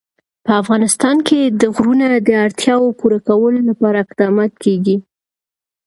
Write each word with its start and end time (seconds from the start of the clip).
په 0.45 0.51
افغانستان 0.61 1.17
کې 1.27 1.39
د 1.61 1.63
غرونه 1.75 2.05
د 2.27 2.29
اړتیاوو 2.45 2.95
پوره 2.99 3.19
کولو 3.27 3.59
لپاره 3.69 3.97
اقدامات 4.05 4.51
کېږي. 4.63 4.97